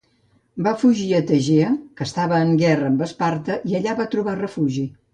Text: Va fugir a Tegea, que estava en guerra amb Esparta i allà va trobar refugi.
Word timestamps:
Va 0.67 0.71
fugir 0.83 1.05
a 1.17 1.19
Tegea, 1.33 1.69
que 2.01 2.09
estava 2.09 2.41
en 2.47 2.57
guerra 2.65 2.91
amb 2.95 3.07
Esparta 3.11 3.63
i 3.73 3.81
allà 3.83 3.99
va 4.03 4.13
trobar 4.17 4.39
refugi. 4.45 4.93